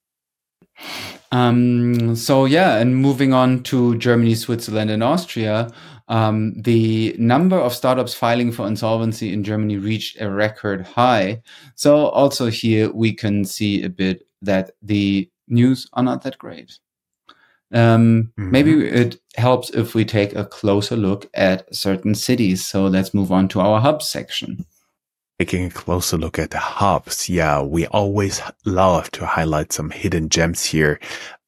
Um, 1.33 2.17
so 2.17 2.45
yeah, 2.45 2.79
and 2.79 2.97
moving 2.97 3.33
on 3.33 3.63
to 3.65 3.97
Germany, 3.99 4.35
Switzerland, 4.35 4.91
and 4.91 5.03
Austria, 5.03 5.71
um, 6.09 6.55
the 6.61 7.15
number 7.19 7.57
of 7.57 7.73
startups 7.73 8.15
filing 8.15 8.51
for 8.51 8.67
insolvency 8.67 9.33
in 9.33 9.45
Germany 9.45 9.79
reached 9.79 10.21
a 10.21 10.29
record 10.29 10.85
high. 10.85 11.41
So 11.77 12.07
also 12.09 12.47
here 12.51 12.91
we 12.93 13.13
can 13.13 13.45
see 13.45 13.85
a 13.85 13.89
bit 13.89 14.27
that 14.43 14.73
the 14.83 15.31
news 15.47 15.89
are 15.93 16.03
not 16.03 16.23
that 16.23 16.37
great. 16.39 16.79
Um, 17.73 18.33
mm-hmm. 18.37 18.51
Maybe 18.51 18.89
it 18.89 19.21
helps 19.37 19.71
if 19.71 19.95
we 19.95 20.05
take 20.05 20.35
a 20.35 20.45
closer 20.45 20.97
look 20.97 21.31
at 21.35 21.73
certain 21.73 22.17
cities. 22.17 22.67
So 22.67 22.87
let's 22.87 23.15
move 23.15 23.31
on 23.31 23.47
to 23.49 23.61
our 23.61 23.81
hub 23.81 24.03
section. 24.03 24.67
Taking 25.41 25.65
a 25.65 25.71
closer 25.71 26.19
look 26.19 26.39
at 26.39 26.51
the 26.51 26.59
hubs, 26.59 27.31
yeah, 27.31 27.63
we 27.63 27.87
always 27.87 28.43
love 28.67 29.11
to 29.13 29.25
highlight 29.25 29.73
some 29.73 29.89
hidden 29.89 30.29
gems 30.29 30.67
here 30.67 31.01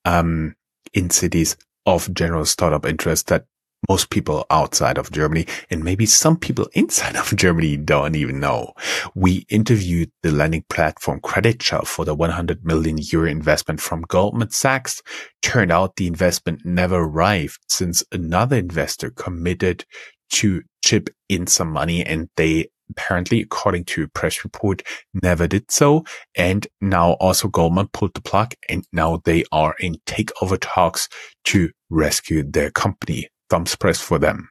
um, 0.07 0.57
in 0.95 1.11
cities 1.11 1.59
of 1.85 2.15
general 2.15 2.47
startup 2.47 2.87
interest 2.87 3.27
that 3.27 3.45
most 3.91 4.09
people 4.09 4.47
outside 4.49 4.97
of 4.97 5.13
Germany 5.13 5.47
and 5.71 5.85
maybe 5.85 6.07
some 6.07 6.39
people 6.39 6.71
inside 6.73 7.17
of 7.19 7.37
Germany 7.37 7.77
don't 7.77 8.15
even 8.15 8.41
know. 8.41 8.73
We 9.15 9.45
interviewed 9.51 10.11
the 10.23 10.33
lending 10.33 10.65
platform 10.71 11.21
Creditshelf 11.21 11.87
for 11.87 12.07
the 12.07 12.15
100 12.15 12.65
million 12.65 12.97
euro 12.97 13.29
investment 13.29 13.83
from 13.83 14.07
Goldman 14.09 14.53
Sachs. 14.53 15.03
Turned 15.43 15.71
out 15.71 15.97
the 15.97 16.07
investment 16.07 16.65
never 16.65 16.97
arrived 16.97 17.59
since 17.69 18.03
another 18.11 18.57
investor 18.57 19.11
committed 19.11 19.85
to 20.31 20.63
chip 20.83 21.11
in 21.29 21.47
some 21.47 21.71
money 21.71 22.03
and 22.03 22.31
they 22.39 22.69
apparently, 22.91 23.41
according 23.41 23.85
to 23.85 24.05
a 24.05 24.09
press 24.09 24.45
report, 24.45 24.83
never 25.23 25.47
did 25.47 25.71
so. 25.71 26.05
And 26.35 26.67
now 26.81 27.13
also 27.13 27.49
Goldman 27.49 27.89
pulled 27.89 28.15
the 28.15 28.23
plug 28.23 28.55
and 28.69 28.85
now 28.93 29.21
they 29.25 29.45
are 29.53 29.75
in 29.81 29.97
takeover 30.07 30.59
talks 30.61 31.09
to 31.45 31.71
rescue 31.91 32.43
their 32.43 32.71
company. 32.71 33.29
Thumbs 33.51 33.77
pressed 33.77 34.03
for 34.03 34.19
them. 34.19 34.49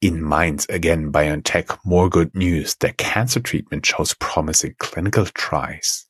In 0.00 0.28
Mainz, 0.28 0.66
again, 0.68 1.12
BioNTech, 1.12 1.78
more 1.84 2.08
good 2.08 2.34
news. 2.34 2.74
Their 2.74 2.92
cancer 2.94 3.38
treatment 3.38 3.86
shows 3.86 4.14
promising 4.14 4.74
clinical 4.80 5.26
trials. 5.26 6.06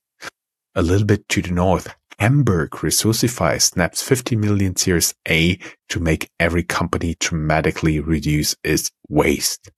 A 0.75 0.81
little 0.81 1.07
bit 1.07 1.29
to 1.29 1.43
the 1.43 1.51
north, 1.51 1.95
Hamburg 2.19 2.71
Resourcify 2.71 3.61
snaps 3.61 4.01
50 4.01 4.37
million 4.37 4.77
Series 4.77 5.15
A 5.29 5.59
to 5.89 6.01
make 6.01 6.31
every 6.41 6.63
company 6.63 7.17
dramatically 7.21 8.01
reduce 8.01 8.55
its 8.65 8.91
waste. 9.09 9.71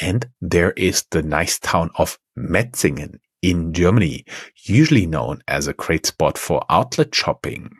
And 0.00 0.28
there 0.40 0.72
is 0.72 1.04
the 1.10 1.22
nice 1.22 1.58
town 1.58 1.90
of 1.96 2.18
Metzingen 2.38 3.18
in 3.42 3.72
Germany, 3.72 4.24
usually 4.64 5.06
known 5.06 5.42
as 5.48 5.66
a 5.66 5.72
great 5.72 6.06
spot 6.06 6.36
for 6.38 6.64
outlet 6.68 7.14
shopping. 7.14 7.70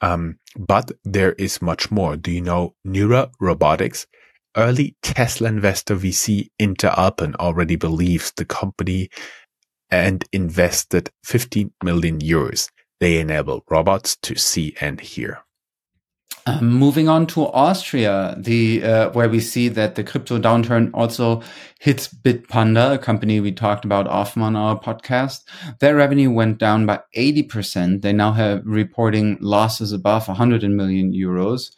Um, 0.00 0.38
but 0.56 0.92
there 1.04 1.32
is 1.32 1.62
much 1.62 1.90
more. 1.90 2.16
Do 2.16 2.30
you 2.30 2.40
know 2.40 2.74
Neura 2.86 3.32
Robotics? 3.40 4.06
Early 4.56 4.96
Tesla 5.02 5.48
investor 5.48 5.96
VC 5.96 6.50
Interalpen 6.60 7.34
already 7.36 7.76
believes 7.76 8.32
the 8.36 8.44
company 8.44 9.08
and 9.90 10.24
invested 10.32 11.10
15 11.24 11.72
million 11.82 12.20
euros. 12.20 12.68
They 13.00 13.18
enable 13.18 13.64
robots 13.68 14.16
to 14.22 14.36
see 14.36 14.74
and 14.80 15.00
hear. 15.00 15.43
Um, 16.46 16.74
moving 16.74 17.08
on 17.08 17.26
to 17.28 17.46
Austria, 17.46 18.36
the 18.38 18.84
uh, 18.84 19.10
where 19.12 19.30
we 19.30 19.40
see 19.40 19.68
that 19.68 19.94
the 19.94 20.04
crypto 20.04 20.38
downturn 20.38 20.90
also 20.92 21.42
hits 21.78 22.06
Bitpanda, 22.06 22.94
a 22.94 22.98
company 22.98 23.40
we 23.40 23.50
talked 23.50 23.86
about 23.86 24.06
often 24.06 24.42
on 24.42 24.54
our 24.54 24.78
podcast. 24.78 25.40
Their 25.80 25.96
revenue 25.96 26.30
went 26.30 26.58
down 26.58 26.84
by 26.84 27.00
80%. 27.16 28.02
They 28.02 28.12
now 28.12 28.32
have 28.32 28.60
reporting 28.66 29.38
losses 29.40 29.90
above 29.92 30.28
100 30.28 30.62
million 30.64 31.14
euros. 31.14 31.70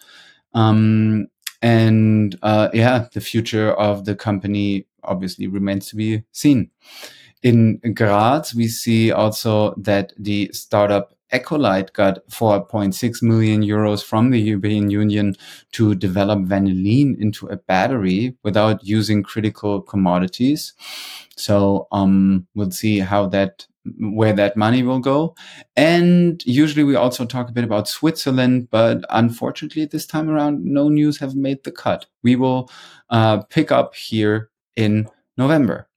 Um, 0.53 1.29
and 1.63 2.37
uh, 2.43 2.71
yeah, 2.75 3.07
the 3.13 3.21
future 3.21 3.71
of 3.73 4.05
the 4.05 4.17
company 4.17 4.89
obviously 5.05 5.47
remains 5.47 5.89
to 5.91 5.97
be 5.97 6.25
seen. 6.33 6.71
In 7.45 7.81
Graz, 7.95 8.53
we 8.53 8.67
see 8.67 9.13
also 9.13 9.75
that 9.77 10.13
the 10.19 10.51
startup 10.53 11.16
Ecolyte 11.33 11.93
got 11.93 12.27
4.6 12.29 13.23
million 13.23 13.63
euros 13.63 14.05
from 14.05 14.31
the 14.31 14.41
European 14.41 14.91
Union 14.91 15.37
to 15.73 15.95
develop 15.95 16.41
vanillin 16.41 17.19
into 17.21 17.47
a 17.49 17.57
battery 17.57 18.37
without 18.43 18.85
using 18.85 19.23
critical 19.23 19.83
commodities. 19.83 20.75
So 21.37 21.89
um, 21.93 22.47
we'll 22.55 22.71
see 22.71 23.01
how 23.01 23.27
that 23.27 23.67
where 24.01 24.33
that 24.33 24.57
money 24.57 24.83
will 24.83 24.99
go. 24.99 25.37
And 25.77 26.43
usually 26.45 26.83
we 26.83 26.97
also 26.97 27.25
talk 27.25 27.49
a 27.49 27.53
bit 27.53 27.63
about 27.63 27.87
Switzerland, 27.87 28.69
but 28.71 29.05
unfortunately 29.11 29.85
this 29.85 30.07
time 30.07 30.29
around, 30.29 30.65
no 30.65 30.89
news 30.89 31.19
have 31.19 31.37
made 31.37 31.63
the 31.63 31.71
cut. 31.71 32.07
We 32.25 32.35
will 32.35 32.69
uh, 33.11 33.43
pick 33.45 33.71
up 33.71 33.95
here 33.95 34.51
in 34.75 35.09
November 35.37 35.89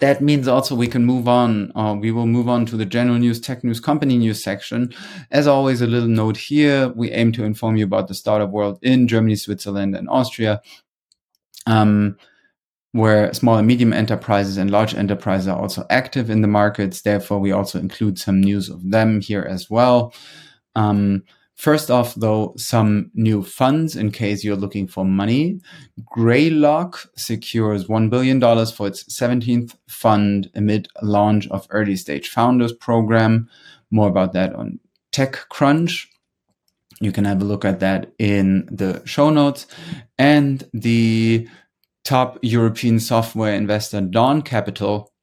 that 0.00 0.20
means 0.20 0.48
also 0.48 0.74
we 0.74 0.88
can 0.88 1.04
move 1.04 1.28
on. 1.28 1.72
Uh, 1.76 1.94
we 1.98 2.10
will 2.10 2.26
move 2.26 2.48
on 2.48 2.66
to 2.66 2.76
the 2.76 2.84
general 2.84 3.18
news, 3.18 3.40
tech 3.40 3.62
news, 3.62 3.80
company 3.80 4.18
news 4.18 4.42
section. 4.42 4.92
As 5.30 5.46
always, 5.46 5.80
a 5.80 5.86
little 5.86 6.08
note 6.08 6.36
here. 6.36 6.88
We 6.96 7.10
aim 7.12 7.32
to 7.32 7.44
inform 7.44 7.76
you 7.76 7.84
about 7.84 8.08
the 8.08 8.14
startup 8.14 8.50
world 8.50 8.78
in 8.82 9.06
Germany, 9.06 9.36
Switzerland, 9.36 9.94
and 9.94 10.08
Austria. 10.08 10.60
Um, 11.66 12.16
where 12.92 13.34
small 13.34 13.58
and 13.58 13.66
medium 13.66 13.92
enterprises 13.92 14.56
and 14.56 14.70
large 14.70 14.94
enterprises 14.94 15.48
are 15.48 15.58
also 15.60 15.84
active 15.90 16.30
in 16.30 16.42
the 16.42 16.48
markets. 16.48 17.02
Therefore, 17.02 17.40
we 17.40 17.50
also 17.50 17.80
include 17.80 18.20
some 18.20 18.40
news 18.40 18.68
of 18.68 18.88
them 18.88 19.20
here 19.20 19.42
as 19.42 19.68
well. 19.68 20.14
Um, 20.76 21.24
First 21.54 21.90
off, 21.90 22.14
though, 22.16 22.52
some 22.56 23.10
new 23.14 23.42
funds 23.42 23.94
in 23.94 24.10
case 24.10 24.42
you're 24.42 24.56
looking 24.56 24.88
for 24.88 25.04
money. 25.04 25.60
Greylock 26.04 27.06
secures 27.16 27.86
$1 27.86 28.10
billion 28.10 28.40
for 28.40 28.88
its 28.88 29.04
17th 29.04 29.76
fund 29.88 30.50
amid 30.54 30.88
launch 31.00 31.48
of 31.48 31.66
early 31.70 31.96
stage 31.96 32.28
founders 32.28 32.72
program. 32.72 33.48
More 33.90 34.08
about 34.08 34.32
that 34.32 34.54
on 34.54 34.80
TechCrunch. 35.12 36.06
You 37.00 37.12
can 37.12 37.24
have 37.24 37.40
a 37.40 37.44
look 37.44 37.64
at 37.64 37.80
that 37.80 38.12
in 38.18 38.68
the 38.70 39.02
show 39.04 39.30
notes. 39.30 39.66
And 40.18 40.68
the 40.72 41.48
top 42.04 42.38
European 42.42 42.98
software 42.98 43.54
investor, 43.54 44.00
Dawn 44.00 44.42
Capital, 44.42 45.13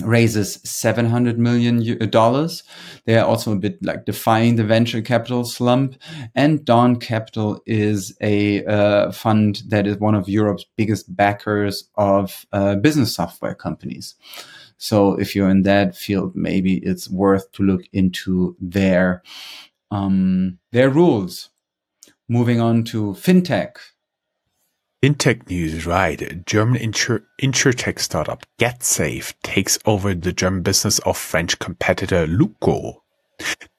raises 0.00 0.54
700 0.64 1.38
million 1.38 2.08
dollars. 2.08 2.62
They 3.04 3.18
are 3.18 3.26
also 3.26 3.52
a 3.52 3.56
bit 3.56 3.84
like 3.84 4.06
defying 4.06 4.56
the 4.56 4.64
venture 4.64 5.02
capital 5.02 5.44
slump. 5.44 5.96
And 6.34 6.64
Dawn 6.64 6.96
Capital 6.96 7.60
is 7.66 8.16
a 8.20 8.64
uh, 8.64 9.12
fund 9.12 9.62
that 9.68 9.86
is 9.86 9.98
one 9.98 10.14
of 10.14 10.28
Europe's 10.28 10.64
biggest 10.76 11.14
backers 11.14 11.90
of 11.96 12.46
uh, 12.52 12.76
business 12.76 13.14
software 13.14 13.54
companies. 13.54 14.14
So 14.78 15.14
if 15.14 15.36
you're 15.36 15.50
in 15.50 15.62
that 15.62 15.94
field, 15.94 16.34
maybe 16.34 16.78
it's 16.78 17.08
worth 17.08 17.52
to 17.52 17.62
look 17.62 17.82
into 17.92 18.56
their 18.60 19.22
um, 19.90 20.58
their 20.72 20.88
rules. 20.88 21.50
Moving 22.28 22.60
on 22.60 22.82
to 22.84 23.12
fintech. 23.12 23.76
Fintech 25.02 25.48
news, 25.50 25.84
right. 25.84 26.46
German 26.46 26.80
insur- 26.80 27.24
insurtech 27.42 27.98
startup 27.98 28.46
GetSafe 28.60 29.34
takes 29.42 29.76
over 29.84 30.14
the 30.14 30.32
German 30.32 30.62
business 30.62 31.00
of 31.00 31.18
French 31.18 31.58
competitor 31.58 32.24
Luko. 32.24 33.00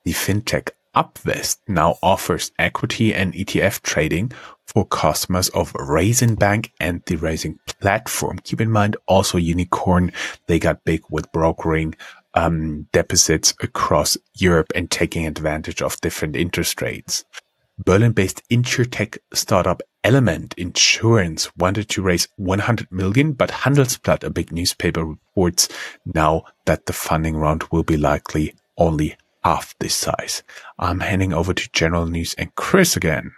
The 0.04 0.12
fintech 0.12 0.72
Upvest 0.94 1.60
now 1.68 1.98
offers 2.04 2.52
equity 2.60 3.16
and 3.16 3.34
ETF 3.34 3.82
trading 3.84 4.34
for 4.68 4.86
customers 4.86 5.48
of 5.50 5.74
Raisin 5.76 6.36
Bank 6.36 6.74
and 6.82 7.02
the 7.06 7.16
Raisin 7.16 7.58
platform. 7.80 8.40
Keep 8.44 8.60
in 8.60 8.70
mind 8.70 8.98
also 9.08 9.38
Unicorn. 9.38 10.12
they 10.48 10.60
got 10.60 10.84
big 10.84 11.04
with 11.10 11.32
brokering 11.32 11.96
um, 12.34 12.88
deposits 12.92 13.54
across 13.62 14.18
Europe 14.36 14.74
and 14.76 14.92
taking 14.92 15.26
advantage 15.26 15.82
of 15.82 16.02
different 16.02 16.36
interest 16.36 16.82
rates. 16.82 17.24
Berlin-based 17.78 18.42
insurtech 18.50 19.18
startup 19.34 19.82
Element 20.04 20.54
Insurance 20.58 21.56
wanted 21.56 21.90
to 21.90 22.02
raise 22.02 22.28
100 22.36 22.92
million, 22.92 23.34
but 23.34 23.50
Handelsblatt, 23.50 24.24
a 24.24 24.30
big 24.30 24.52
newspaper, 24.52 25.04
reports 25.04 25.70
now 26.06 26.44
that 26.66 26.86
the 26.86 26.94
funding 26.94 27.36
round 27.36 27.64
will 27.72 27.84
be 27.84 27.98
likely 27.98 28.54
only 28.78 29.16
half 29.44 29.76
this 29.80 29.96
size. 29.96 30.44
I'm 30.78 31.00
handing 31.00 31.34
over 31.34 31.54
to 31.54 31.70
general 31.72 32.06
news 32.06 32.34
and 32.36 32.54
Chris 32.56 32.96
again. 32.96 33.32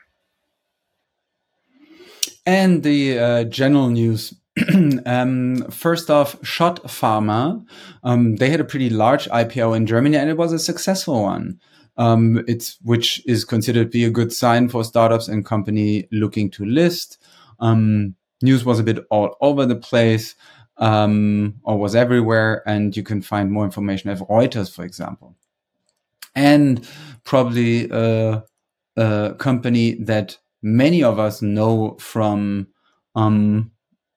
And 2.45 2.83
the 2.83 3.19
uh, 3.19 3.43
general 3.45 3.89
news. 3.89 4.33
um, 5.05 5.65
first 5.69 6.09
off, 6.09 6.37
Schott 6.45 6.83
Pharma. 6.83 7.65
Um, 8.03 8.37
they 8.37 8.49
had 8.49 8.61
a 8.61 8.65
pretty 8.65 8.89
large 8.89 9.27
IPO 9.29 9.75
in 9.75 9.85
Germany, 9.85 10.15
and 10.17 10.29
it 10.29 10.37
was 10.37 10.53
a 10.53 10.59
successful 10.59 11.23
one. 11.23 11.59
Um, 11.97 12.43
it's 12.47 12.77
which 12.83 13.25
is 13.25 13.45
considered 13.45 13.91
to 13.91 13.97
be 13.97 14.05
a 14.05 14.09
good 14.09 14.33
sign 14.33 14.67
for 14.67 14.83
startups 14.83 15.27
and 15.27 15.45
company 15.45 16.07
looking 16.11 16.49
to 16.51 16.65
list. 16.65 17.17
Um, 17.59 18.15
news 18.41 18.65
was 18.65 18.79
a 18.79 18.83
bit 18.83 18.99
all 19.09 19.37
over 19.39 19.65
the 19.65 19.77
place, 19.77 20.35
um, 20.77 21.55
or 21.63 21.77
was 21.77 21.95
everywhere, 21.95 22.63
and 22.67 22.95
you 22.97 23.03
can 23.03 23.21
find 23.21 23.51
more 23.51 23.63
information 23.63 24.09
at 24.09 24.19
Reuters, 24.19 24.73
for 24.73 24.83
example 24.83 25.35
and 26.35 26.87
probably 27.23 27.89
a, 27.89 28.43
a 28.97 29.35
company 29.39 29.95
that 29.95 30.37
many 30.61 31.03
of 31.03 31.17
us 31.17 31.41
know 31.41 31.95
from 31.99 32.67
um, 33.15 33.71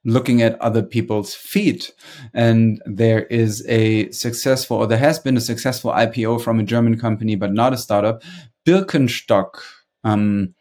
looking 0.09 0.43
at 0.43 0.61
other 0.61 0.83
people's 0.83 1.35
feet. 1.35 1.93
And 2.35 2.83
there 2.87 3.25
is 3.27 3.65
a 3.69 4.11
successful, 4.11 4.79
or 4.79 4.87
there 4.87 4.99
has 4.99 5.19
been 5.19 5.37
a 5.37 5.41
successful 5.41 5.93
IPO 5.93 6.43
from 6.43 6.59
a 6.59 6.65
German 6.65 6.99
company, 6.99 7.37
but 7.37 7.53
not 7.53 7.73
a 7.73 7.79
startup, 7.79 8.23
Birkenstock. 8.67 9.61
Um, 10.05 10.55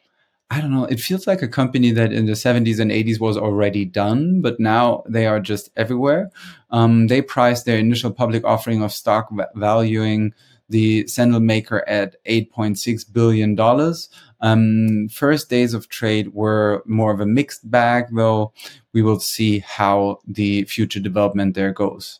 I 0.49 0.61
don't 0.61 0.71
know. 0.71 0.85
It 0.85 0.99
feels 0.99 1.27
like 1.27 1.41
a 1.41 1.47
company 1.47 1.91
that 1.91 2.13
in 2.13 2.25
the 2.25 2.33
70s 2.33 2.79
and 2.79 2.91
80s 2.91 3.19
was 3.19 3.37
already 3.37 3.83
done, 3.83 4.41
but 4.41 4.59
now 4.59 5.03
they 5.07 5.25
are 5.25 5.41
just 5.41 5.69
everywhere. 5.75 6.29
Um, 6.69 7.07
they 7.07 7.21
priced 7.21 7.65
their 7.65 7.77
initial 7.77 8.11
public 8.11 8.45
offering 8.45 8.81
of 8.81 8.93
stock 8.93 9.29
valuing 9.55 10.33
the 10.69 11.07
sandal 11.07 11.39
maker 11.39 11.87
at 11.87 12.23
$8.6 12.25 13.11
billion. 13.11 13.57
Um, 14.39 15.07
first 15.09 15.49
days 15.49 15.73
of 15.73 15.89
trade 15.89 16.33
were 16.33 16.83
more 16.85 17.13
of 17.13 17.19
a 17.19 17.25
mixed 17.25 17.69
bag, 17.69 18.05
though 18.15 18.53
we 18.97 19.03
will 19.03 19.19
see 19.19 19.59
how 19.59 20.19
the 20.25 20.63
future 20.63 20.99
development 20.99 21.53
there 21.53 21.71
goes. 21.71 22.19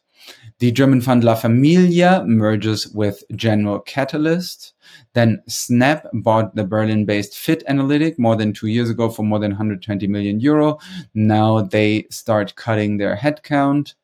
The 0.59 0.71
German 0.71 1.01
fund 1.01 1.23
La 1.23 1.33
Famiglia 1.33 2.23
merges 2.23 2.87
with 2.89 3.23
General 3.35 3.79
Catalyst. 3.79 4.73
Then 5.13 5.41
Snap 5.47 6.05
bought 6.13 6.53
the 6.53 6.63
Berlin-based 6.63 7.35
Fit 7.35 7.63
Analytic 7.67 8.19
more 8.19 8.35
than 8.35 8.53
two 8.53 8.67
years 8.67 8.91
ago 8.91 9.09
for 9.09 9.23
more 9.23 9.39
than 9.39 9.53
120 9.53 10.05
million 10.05 10.39
euro. 10.39 10.77
Now 11.15 11.61
they 11.61 12.05
start 12.11 12.55
cutting 12.55 12.97
their 12.97 13.15
headcount. 13.15 13.95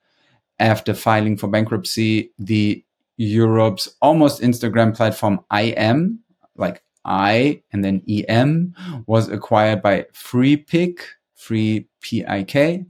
After 0.57 0.95
filing 0.95 1.37
for 1.37 1.47
bankruptcy, 1.47 2.31
the 2.39 2.83
Europe's 3.17 3.87
almost 4.01 4.41
Instagram 4.41 4.95
platform 4.97 5.41
EyeEm, 5.51 6.17
like 6.55 6.81
I 7.05 7.61
and 7.71 7.85
then 7.85 8.01
EM, 8.09 8.73
was 9.05 9.29
acquired 9.29 9.83
by 9.83 10.07
FreePIK, 10.11 11.01
Free 11.43 11.87
PIK, 12.01 12.85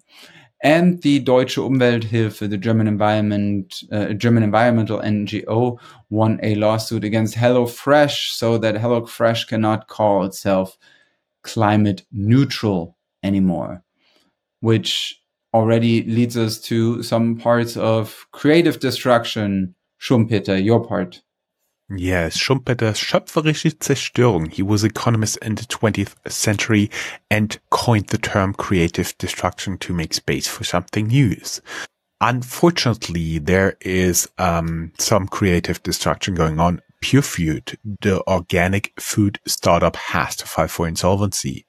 and 0.64 1.02
the 1.02 1.20
Deutsche 1.20 1.58
Umwelthilfe, 1.58 2.50
the 2.50 2.58
German 2.58 2.88
environment, 2.88 3.84
uh, 3.92 4.14
German 4.14 4.44
environmental 4.44 5.00
NGO, 5.00 5.78
won 6.10 6.40
a 6.42 6.56
lawsuit 6.56 7.04
against 7.04 7.36
HelloFresh 7.36 8.30
so 8.30 8.58
that 8.58 8.76
HelloFresh 8.76 9.48
cannot 9.48 9.88
call 9.88 10.24
itself 10.24 10.78
climate 11.42 12.04
neutral 12.12 12.98
anymore, 13.24 13.84
which 14.62 15.20
already 15.54 16.04
leads 16.04 16.38
us 16.38 16.60
to 16.62 17.04
some 17.04 17.36
parts 17.36 17.76
of 17.76 18.26
creative 18.32 18.80
destruction 18.80 19.76
Schumpeter, 20.00 20.62
your 20.62 20.86
part. 20.86 21.22
Yes, 21.96 22.38
Schumpeter's 22.38 23.00
schöpferische 23.00 23.78
Zerstörung. 23.78 24.50
He 24.50 24.64
was 24.64 24.84
economist 24.84 25.38
in 25.38 25.56
the 25.56 25.64
20th 25.64 26.16
century 26.30 26.90
and 27.30 27.60
coined 27.70 28.08
the 28.08 28.18
term 28.18 28.54
creative 28.54 29.16
destruction 29.18 29.78
to 29.80 29.94
make 29.94 30.14
space 30.14 30.48
for 30.48 30.64
something 30.64 31.08
new. 31.08 31.36
Unfortunately, 32.20 33.38
there 33.38 33.78
is 33.82 34.30
um, 34.38 34.92
some 34.98 35.28
creative 35.28 35.84
destruction 35.84 36.36
going 36.36 36.60
on. 36.60 36.82
Purefood, 37.02 37.78
the 37.84 38.24
organic 38.28 38.94
food 39.00 39.40
startup, 39.46 39.96
has 39.98 40.38
to 40.38 40.48
file 40.48 40.70
for 40.70 40.88
insolvency. 40.88 41.66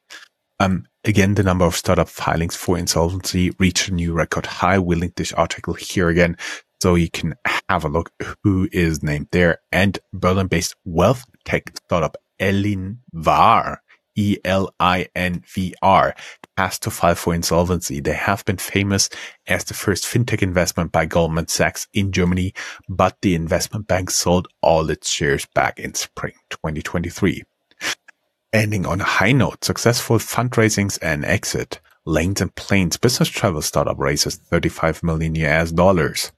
Um, 0.61 0.87
again, 1.05 1.35
the 1.35 1.43
number 1.43 1.65
of 1.65 1.75
startup 1.75 2.09
filings 2.09 2.55
for 2.55 2.79
insolvency 2.79 3.51
reached 3.59 3.89
a 3.89 3.95
new 3.95 4.13
record 4.13 4.47
high. 4.47 4.79
We 4.79 4.95
link 4.95 5.17
this 5.17 5.33
article 5.33 5.75
here 5.75 6.09
again 6.09 6.37
so 6.85 6.95
you 6.97 7.09
can 7.09 7.35
have 7.71 7.83
a 7.83 7.89
look 7.89 8.13
who 8.43 8.69
is 8.71 9.03
named 9.03 9.29
there. 9.33 9.57
And 9.73 9.99
Berlin-based 10.13 10.77
wealth 10.85 11.25
tech 11.47 11.75
startup 11.79 12.19
Elinvar, 12.39 13.79
E-L-I-N-V-R, 14.17 16.15
has 16.59 16.79
to 16.81 16.91
file 16.91 17.15
for 17.15 17.35
insolvency. 17.35 18.01
They 18.01 18.13
have 18.13 18.45
been 18.45 18.59
famous 18.59 19.09
as 19.47 19.65
the 19.65 19.73
first 19.73 20.05
fintech 20.05 20.43
investment 20.43 20.93
by 20.93 21.07
Goldman 21.07 21.49
Sachs 21.49 21.89
in 21.95 22.13
Germany, 22.13 22.53
but 22.87 23.17
the 23.23 23.35
investment 23.35 23.87
bank 23.87 24.11
sold 24.11 24.47
all 24.61 24.91
its 24.91 25.09
shares 25.09 25.47
back 25.55 25.79
in 25.79 25.95
spring 25.95 26.35
2023. 26.51 27.45
Ending 28.53 28.85
on 28.85 29.01
a 29.01 29.05
high 29.05 29.33
note, 29.33 29.65
successful 29.65 30.19
fundraisings 30.19 30.99
and 31.01 31.25
exit. 31.25 31.81
Lanes 32.05 32.43
and 32.43 32.55
Planes 32.55 32.99
business 32.99 33.31
travel 33.31 33.63
startup 33.63 33.99
raises 33.99 34.37
35 34.37 35.03
million 35.03 35.35
US 35.37 35.73
dollars. 35.73 36.31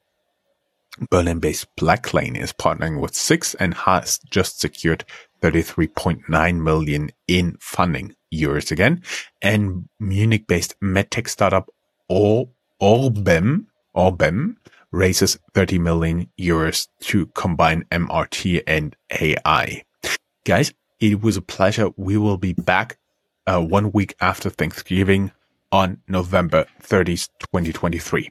Berlin-based 1.10 1.66
Blacklane 1.76 2.36
is 2.40 2.52
partnering 2.52 3.00
with 3.00 3.14
Sixt 3.14 3.54
and 3.60 3.74
has 3.74 4.18
just 4.30 4.60
secured 4.60 5.04
33.9 5.42 6.62
million 6.62 7.10
in 7.28 7.56
funding 7.60 8.14
euros 8.32 8.70
again. 8.70 9.02
And 9.42 9.88
Munich-based 10.00 10.78
medtech 10.80 11.28
startup 11.28 11.70
Orbem, 12.10 13.66
Orbem 13.94 14.56
raises 14.90 15.38
30 15.54 15.78
million 15.78 16.28
euros 16.38 16.88
to 17.00 17.26
combine 17.26 17.84
MRT 17.90 18.62
and 18.66 18.96
AI. 19.10 19.82
Guys, 20.44 20.72
it 21.00 21.20
was 21.20 21.36
a 21.36 21.42
pleasure. 21.42 21.90
We 21.96 22.16
will 22.16 22.38
be 22.38 22.52
back 22.52 22.98
uh, 23.46 23.60
one 23.60 23.92
week 23.92 24.14
after 24.20 24.50
Thanksgiving 24.50 25.32
on 25.72 25.98
November 26.08 26.66
30th, 26.82 27.28
2023. 27.40 28.30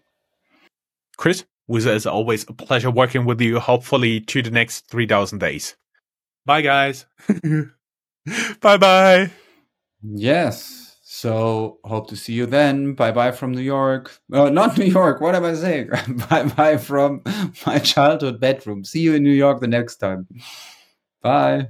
Chris? 1.17 1.45
Was 1.67 1.88
as 1.88 2.06
always 2.06 2.45
a 2.47 2.54
pleasure 2.54 2.91
working 2.91 3.25
with 3.25 3.41
you. 3.41 3.60
Hopefully 3.60 4.21
to 4.21 4.41
the 4.41 4.51
next 4.51 4.89
3000 4.89 5.39
days. 5.39 5.75
Bye 6.45 6.62
guys. 6.62 7.06
bye 8.62 8.78
bye. 8.78 9.32
Yes. 10.04 10.97
So 11.01 11.80
hope 11.84 12.10
to 12.10 12.15
see 12.15 12.34
you 12.34 12.45
then. 12.45 12.93
Bye 12.93 13.12
bye 13.12 13.32
from 13.32 13.54
New 13.54 13.62
York. 13.62 14.19
Oh, 14.32 14.49
not 14.49 14.78
New 14.78 14.86
York. 14.86 15.21
What 15.21 15.34
am 15.34 15.45
I 15.45 15.54
saying? 15.54 15.89
bye 16.30 16.43
bye 16.43 16.78
from 16.78 17.21
my 17.65 17.80
childhood 17.80 18.39
bedroom. 18.39 18.84
See 18.84 18.99
you 18.99 19.15
in 19.15 19.23
New 19.23 19.32
York 19.32 19.62
the 19.62 19.67
next 19.67 19.95
time. 19.95 20.28
Bye. 21.21 21.69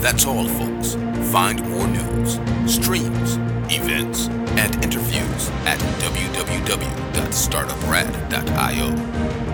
That's 0.00 0.24
all, 0.24 0.46
folks. 0.46 0.94
Find 1.32 1.68
more 1.68 1.88
news, 1.88 2.38
streams, 2.72 3.38
events, 3.74 4.28
and 4.58 4.74
interviews 4.84 5.50
at 5.66 5.78
www.startuprad.io. 6.00 8.90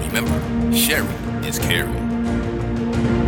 Remember, 0.06 0.40
sharing 0.76 1.44
is 1.44 1.58
caring. 1.58 3.21